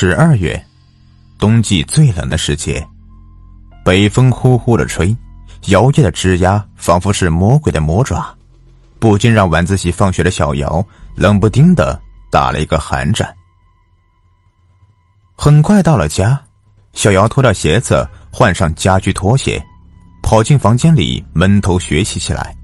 [0.00, 0.64] 十二月，
[1.40, 2.86] 冬季最冷的时节，
[3.84, 5.08] 北风呼呼的吹，
[5.70, 8.32] 摇曳的枝桠仿佛是魔鬼的魔爪，
[9.00, 12.00] 不禁让晚自习放学的小姚冷不丁的
[12.30, 13.28] 打了一个寒战。
[15.34, 16.40] 很快到了家，
[16.92, 19.60] 小姚脱掉鞋子，换上家居拖鞋，
[20.22, 22.54] 跑进房间里闷头学习起来。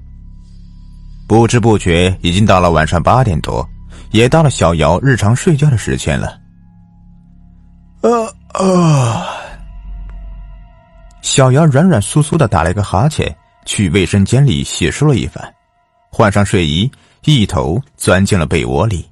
[1.27, 3.69] 不知不觉已经到了晚上八点多，
[4.11, 6.44] 也到了小姚日常睡觉的时间了。
[8.05, 9.25] 呃呃，
[11.23, 15.43] 小姚软软酥酥的打了一个哈欠，去卫生间里洗漱了一番，
[16.11, 16.91] 换上睡衣，
[17.23, 19.09] 一头钻进了被窝里。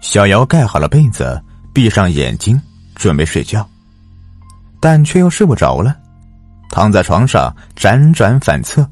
[0.00, 1.38] 小姚盖好了被子，
[1.74, 2.58] 闭上眼睛
[2.94, 3.68] 准备睡觉，
[4.80, 5.94] 但却又睡不着了，
[6.70, 8.88] 躺在床上辗转反侧，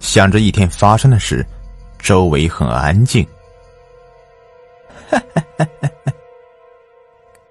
[0.00, 1.46] 想着一天发生的事，
[1.98, 3.22] 周围很安静。
[5.10, 5.87] 哈哈哈哈。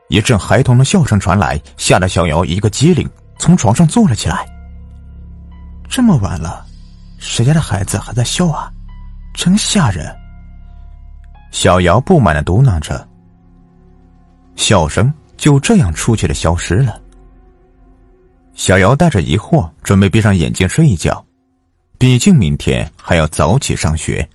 [0.10, 4.46] 一阵孩童的笑声传来，吓得小瑶一个机灵，从床上坐了起来。
[5.90, 6.66] 这么晚了，
[7.18, 8.72] 谁家的孩子还在笑啊？
[9.34, 10.16] 真吓人！
[11.52, 13.08] 小瑶不满的嘟囔着。
[14.55, 16.99] 笑声就这样出去的消失了。
[18.54, 21.24] 小瑶带着疑惑，准备闭上眼睛睡一觉，
[21.99, 24.27] 毕竟明天还要早起上学。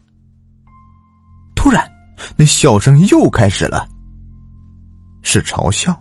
[1.56, 1.90] 突然，
[2.36, 3.88] 那笑声又开始了。
[5.22, 5.98] 是嘲笑，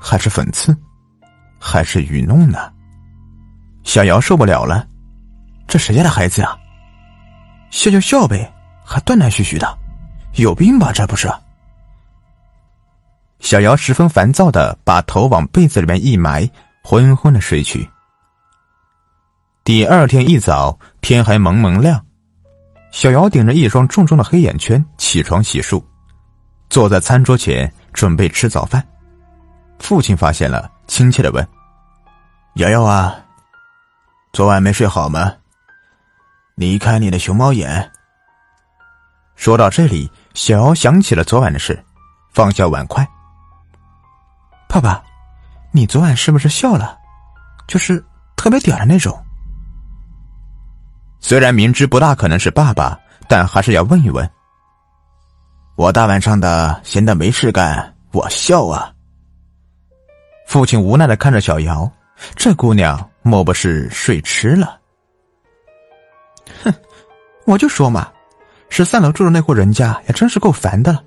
[0.00, 0.76] 还是讽刺，
[1.58, 2.72] 还是愚弄呢？
[3.84, 4.86] 小姚受不了了，
[5.66, 6.58] 这谁家的孩子啊？
[7.70, 8.52] 笑就笑呗，
[8.84, 9.78] 还断断续续的，
[10.34, 10.92] 有病吧？
[10.92, 11.30] 这不是？
[13.40, 16.50] 小姚十分烦躁的把头往被子里面一埋，
[16.82, 17.88] 昏昏的睡去。
[19.62, 22.04] 第二天一早，天还蒙蒙亮，
[22.90, 25.82] 小姚顶着一双重重的黑眼圈起床洗漱，
[26.68, 27.72] 坐在餐桌前。
[27.94, 28.86] 准备吃早饭，
[29.80, 31.48] 父亲发现了，亲切的问
[32.54, 33.12] ：“瑶瑶啊，
[34.32, 35.34] 昨晚没睡好吗？
[36.54, 37.90] 你看你的熊猫眼。”
[39.34, 41.84] 说到这里，小瑶想起了昨晚的事，
[42.32, 43.04] 放下碗筷
[44.68, 45.02] ：“爸爸，
[45.72, 46.96] 你昨晚是不是笑了？
[47.66, 48.04] 就是
[48.36, 49.20] 特别屌的那种？”
[51.18, 52.96] 虽然明知不大可能是爸爸，
[53.28, 54.30] 但还是要问一问。
[55.78, 58.92] 我大晚上的闲的没事干，我笑啊。
[60.44, 61.88] 父亲无奈的看着小瑶，
[62.34, 64.76] 这姑娘莫不是睡痴了？
[66.64, 66.74] 哼，
[67.44, 68.08] 我就说嘛，
[68.68, 71.00] 十三楼住的那户人家也真是够烦的了，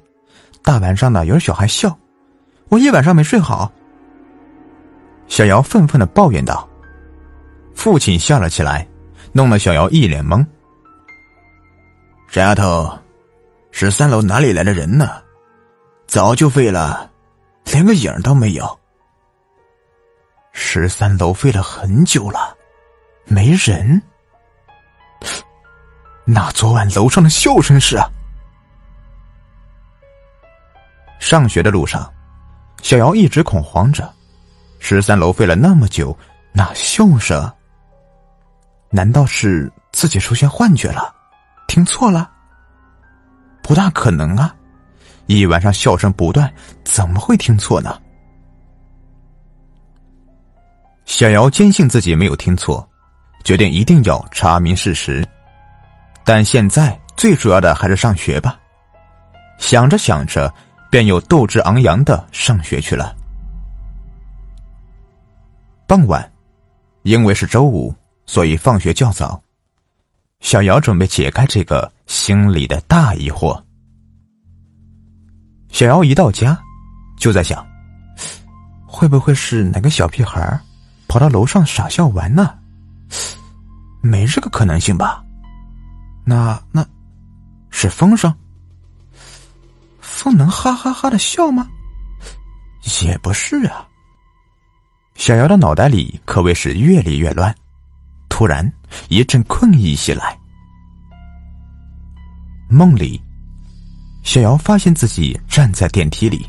[0.64, 1.94] 大晚上的有小孩笑，
[2.70, 3.70] 我一晚上没睡好。
[5.28, 6.66] 小瑶愤愤的抱怨道。
[7.76, 8.88] 父亲笑了起来，
[9.34, 10.46] 弄得小瑶一脸懵。
[12.30, 13.01] 傻丫头。
[13.72, 15.22] 十三楼哪里来的人呢？
[16.06, 17.10] 早就废了，
[17.66, 18.80] 连个影都没有。
[20.52, 22.56] 十三楼废了很久了，
[23.26, 24.02] 没人。
[26.26, 27.98] 那昨晚楼上的笑声是？
[31.20, 32.12] 上学的路上，
[32.84, 34.14] 小姚一直恐慌着：
[34.80, 36.16] 十三楼废了那么久，
[36.52, 37.52] 那笑声？
[38.90, 41.16] 难道是自己出现幻觉了？
[41.68, 42.30] 听错了？
[43.62, 44.56] 不大可能啊！
[45.28, 46.52] 一晚上笑声不断，
[46.84, 48.02] 怎么会听错呢？
[51.06, 52.88] 小姚坚信自己没有听错，
[53.44, 55.26] 决定一定要查明事实。
[56.26, 58.60] 但现在最主要的还是上学吧。
[59.58, 60.54] 想着想着，
[60.90, 63.16] 便又斗志昂扬的上学去了。
[65.88, 66.30] 傍晚，
[67.04, 67.94] 因为是周五，
[68.26, 69.42] 所以放学较早。
[70.40, 71.92] 小姚准备解开这个。
[72.12, 73.58] 心里的大疑惑。
[75.70, 76.62] 小姚一到家，
[77.18, 77.66] 就在想，
[78.86, 80.60] 会不会是哪个小屁孩
[81.08, 82.54] 跑到楼上傻笑玩呢？
[84.04, 85.24] 没这个可能性吧？
[86.26, 86.86] 那那，
[87.70, 88.36] 是风声？
[90.02, 91.66] 风能哈哈哈的笑吗？
[93.06, 93.88] 也不是啊。
[95.16, 97.56] 小姚的脑袋里可谓是越理越乱，
[98.28, 98.70] 突然
[99.08, 100.38] 一阵困意袭来。
[102.74, 103.22] 梦里，
[104.24, 106.46] 小姚发现自己站在电梯里。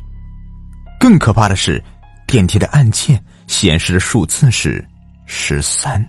[1.00, 1.82] 更可怕的是，
[2.28, 4.86] 电梯的按键显示的数字是
[5.26, 6.00] 十三。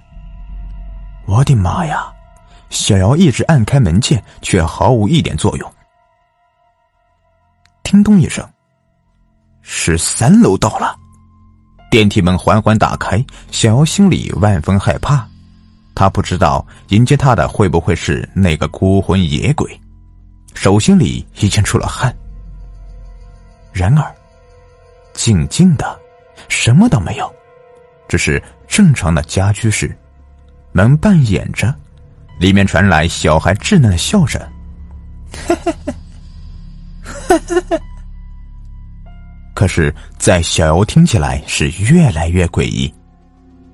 [1.26, 2.14] 我的妈呀！
[2.70, 5.74] 小姚一直按开门键，却毫无一点作用。
[7.82, 8.48] 叮咚一声，
[9.64, 10.96] 十三楼到了，
[11.90, 15.28] 电梯门缓缓打开，小姚心里万分害怕。
[15.96, 19.80] 他不知道迎接他的会不会是那个孤魂野鬼。
[20.54, 22.16] 手心里已经出了汗。
[23.72, 24.16] 然而，
[25.14, 26.00] 静静的，
[26.48, 27.34] 什么都没有，
[28.08, 29.96] 只是正常的家居室，
[30.72, 31.74] 门半掩着，
[32.40, 34.40] 里面传来小孩稚嫩的笑声。
[39.56, 42.94] 可是，在小瑶听起来是越来越诡异，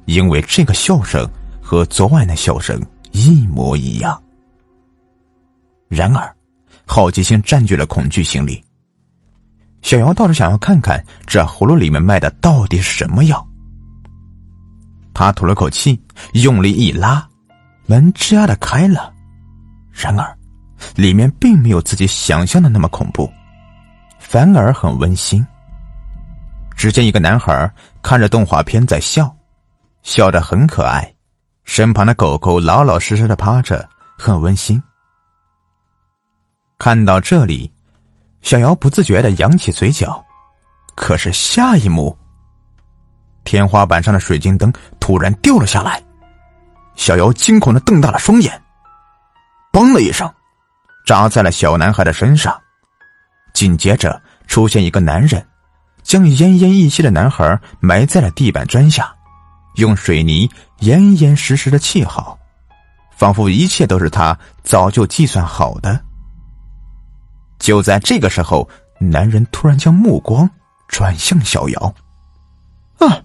[0.05, 1.29] 因为这个笑声
[1.61, 2.81] 和昨晚的笑声
[3.11, 4.21] 一模一样。
[5.87, 6.35] 然而，
[6.91, 8.62] 好奇心占据了恐惧心理。
[9.83, 13.47] 小瑶倒是想要看看这葫芦里面卖的到底是什么药。
[15.13, 16.01] 他吐了口气，
[16.33, 17.25] 用力一拉，
[17.86, 19.13] 门吱呀的开了。
[19.91, 20.36] 然而，
[20.95, 23.31] 里面并没有自己想象的那么恐怖，
[24.18, 25.45] 反而很温馨。
[26.75, 27.71] 只见一个男孩
[28.01, 29.31] 看着动画片在笑，
[30.01, 31.13] 笑得很可爱，
[31.65, 33.88] 身旁的狗狗老老实实的趴着，
[34.18, 34.81] 很温馨。
[36.79, 37.69] 看到这里，
[38.41, 40.25] 小瑶不自觉的扬起嘴角，
[40.95, 42.17] 可是下一幕，
[43.43, 46.01] 天花板上的水晶灯突然掉了下来，
[46.95, 48.61] 小瑶惊恐的瞪大了双眼，
[49.73, 50.27] 嘣的一声。
[51.05, 52.57] 扎在了小男孩的身上，
[53.53, 55.45] 紧接着出现一个男人，
[56.01, 59.13] 将奄奄一息的男孩埋在了地板砖下，
[59.75, 60.49] 用水泥
[60.79, 62.39] 严严实实的砌好，
[63.17, 65.99] 仿佛一切都是他早就计算好的。
[67.59, 68.67] 就在这个时候，
[69.00, 70.50] 男人突然将目光
[70.88, 71.95] 转向小瑶，
[72.97, 73.21] 啊！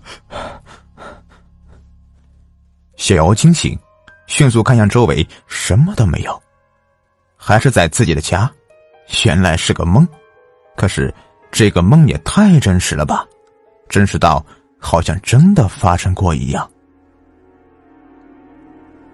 [2.97, 3.79] 小瑶惊醒，
[4.27, 6.43] 迅速看向周围，什么都没有。
[7.37, 8.51] 还是在自己的家，
[9.25, 10.07] 原来是个梦，
[10.77, 11.13] 可是
[11.51, 13.25] 这个梦也太真实了吧，
[13.89, 14.45] 真实到
[14.79, 16.69] 好像真的发生过一样。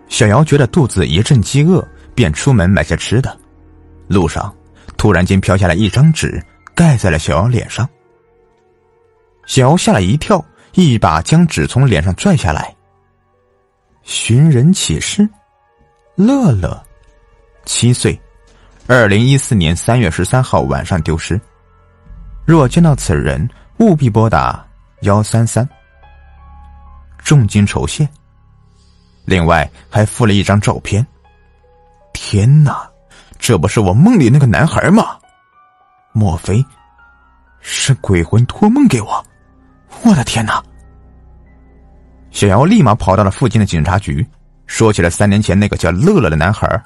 [0.09, 3.37] 小瑶觉得肚子一阵饥饿，便出门买些吃的。
[4.09, 4.55] 路上，
[5.01, 6.45] 突然间飘下来一张纸，
[6.75, 7.89] 盖在了小瑶脸上。
[9.47, 10.45] 小姚吓了一跳，
[10.75, 12.77] 一把将纸从脸上拽下来。
[14.03, 15.27] 寻人启事，
[16.17, 16.79] 乐乐。
[17.65, 18.21] 七岁，
[18.87, 21.41] 二零一四年三月十三号晚上丢失。
[22.45, 23.49] 若见到此人，
[23.79, 24.63] 务必拨打
[25.01, 25.67] 幺三三。
[27.25, 28.07] 重金酬谢。
[29.25, 31.07] 另外还附了一张照片。
[32.13, 32.90] 天哪，
[33.41, 35.17] 这不是我梦里那个男孩吗？
[36.13, 36.65] 莫非
[37.61, 39.25] 是鬼魂托梦给我？
[40.03, 40.63] 我的天哪！
[42.31, 44.25] 小姚立马跑到了附近的警察局，
[44.67, 46.81] 说起了三年前那个叫乐乐的男孩。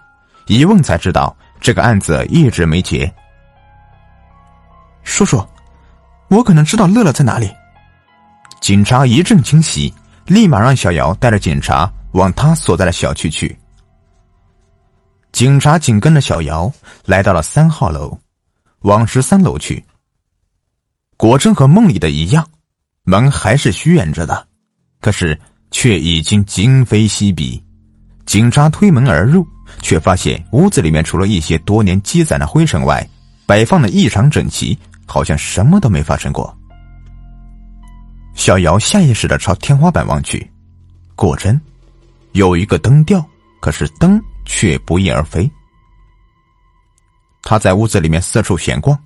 [0.46, 3.12] 一问才知道，这个案子一直没结。
[5.02, 5.46] 叔叔，
[6.28, 7.50] 我可能知道乐乐在哪里。
[8.60, 9.92] 警察一阵惊喜，
[10.26, 13.58] 立马让小姚带着警察往他所在的小区去。
[15.34, 16.72] 警察紧跟着小姚
[17.04, 18.16] 来到了三号楼，
[18.82, 19.84] 往十三楼去。
[21.16, 22.48] 果真和梦里的一样，
[23.02, 24.46] 门还是虚掩着的，
[25.00, 25.36] 可是
[25.72, 27.60] 却已经今非昔比。
[28.24, 29.44] 警察推门而入。
[29.80, 33.04] 却发现屋子里面除了一些多年积攒的灰尘外，
[33.46, 36.54] 摆放的异常整齐，好像什么都没发生过。
[38.34, 40.48] 小姚下意识的朝天花板望去，
[41.16, 41.58] 果真
[42.32, 43.24] 有一个灯吊，
[43.58, 45.50] 可是灯却不翼而飞。
[47.42, 48.98] 他在屋子里面四处闲逛，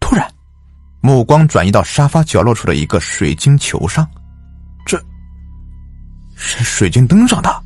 [0.00, 0.26] 突然
[1.00, 4.08] 目光转移到沙发角落处的一个水晶球上，
[4.86, 4.98] 这
[6.34, 7.62] 是水晶灯上的。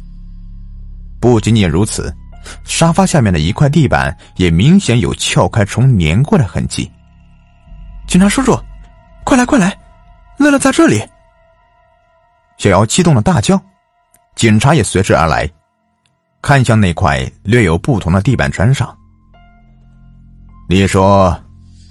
[1.21, 2.15] 不仅仅如此。
[2.65, 6.91] 沙发下面的一块地板也明显有撬开虫粘过的痕迹。
[8.09, 8.61] 警察叔叔，
[9.23, 9.79] 快来快来，
[10.39, 11.01] 乐乐在这里！
[12.59, 13.57] 小姚激动的大叫，
[14.35, 15.49] 警察也随之而来，
[16.43, 18.95] 看向那块略有不同的地板砖上。
[20.69, 21.39] 你说，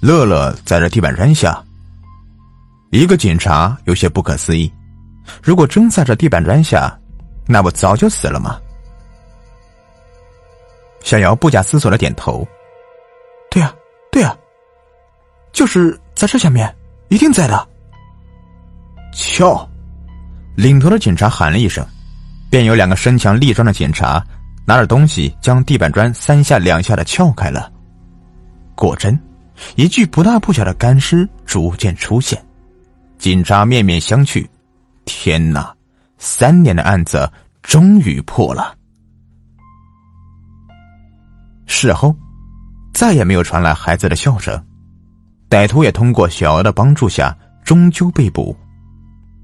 [0.01, 1.63] 乐乐在这地板砖下？
[2.91, 4.72] 一个警察有些不可思议。
[5.41, 6.93] 如果真在这地板砖下，
[7.48, 8.60] 那不早就死了吗？
[11.00, 12.46] 小姚不假思索的点头
[13.50, 13.74] ：“对呀，
[14.12, 14.36] 对呀，
[15.53, 16.75] 就是在这下面，
[17.08, 17.67] 一定在的。”
[19.15, 19.67] 瞧！
[20.55, 21.86] 领头的警察喊了一声，
[22.50, 24.24] 便有两个身强力壮的警察
[24.71, 27.69] 拿着东西将地板砖三下两下的撬开了。
[28.73, 29.19] 果真，
[29.75, 32.41] 一具不大不小的干尸逐渐出现。
[33.17, 34.47] 警察面面相觑
[35.03, 35.75] ：“天哪！
[36.19, 37.29] 三年的案子
[37.61, 38.73] 终于破了。”
[41.67, 42.15] 事后，
[42.93, 44.57] 再也没有传来孩子的笑声。
[45.49, 48.55] 歹徒也通过小姚的帮助下，终究被捕。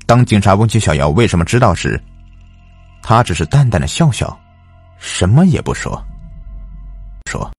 [0.05, 2.01] 当警察问起小姚为什么知道时，
[3.01, 4.39] 他只是淡淡的笑笑，
[4.97, 6.01] 什么也不说。
[7.29, 7.56] 说。